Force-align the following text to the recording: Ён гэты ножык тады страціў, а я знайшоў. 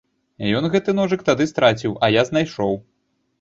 Ён 0.59 0.63
гэты 0.75 0.95
ножык 0.99 1.21
тады 1.27 1.47
страціў, 1.51 1.93
а 2.09 2.11
я 2.17 2.25
знайшоў. 2.31 2.73